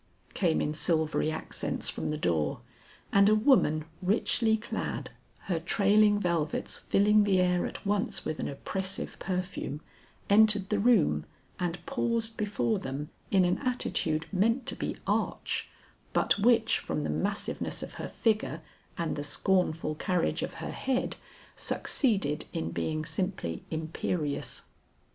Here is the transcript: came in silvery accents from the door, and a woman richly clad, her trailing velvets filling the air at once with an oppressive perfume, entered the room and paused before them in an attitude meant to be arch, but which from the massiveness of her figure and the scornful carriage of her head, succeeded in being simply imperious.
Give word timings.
came 0.33 0.61
in 0.61 0.73
silvery 0.73 1.29
accents 1.29 1.87
from 1.87 2.09
the 2.09 2.17
door, 2.17 2.61
and 3.13 3.29
a 3.29 3.35
woman 3.35 3.85
richly 4.01 4.57
clad, 4.57 5.11
her 5.41 5.59
trailing 5.59 6.19
velvets 6.19 6.79
filling 6.79 7.23
the 7.23 7.39
air 7.39 7.67
at 7.67 7.85
once 7.85 8.25
with 8.25 8.39
an 8.39 8.47
oppressive 8.47 9.15
perfume, 9.19 9.79
entered 10.27 10.69
the 10.69 10.79
room 10.79 11.23
and 11.59 11.85
paused 11.85 12.35
before 12.35 12.79
them 12.79 13.11
in 13.29 13.45
an 13.45 13.59
attitude 13.59 14.25
meant 14.33 14.65
to 14.65 14.75
be 14.75 14.97
arch, 15.05 15.69
but 16.13 16.39
which 16.39 16.79
from 16.79 17.03
the 17.03 17.07
massiveness 17.11 17.83
of 17.83 17.93
her 18.01 18.07
figure 18.07 18.63
and 18.97 19.15
the 19.15 19.23
scornful 19.23 19.93
carriage 19.93 20.41
of 20.41 20.55
her 20.55 20.71
head, 20.71 21.15
succeeded 21.55 22.45
in 22.53 22.71
being 22.71 23.05
simply 23.05 23.61
imperious. 23.69 24.63